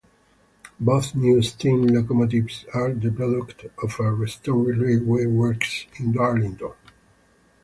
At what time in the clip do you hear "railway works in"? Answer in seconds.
4.79-6.11